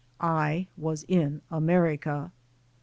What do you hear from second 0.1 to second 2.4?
I was in America.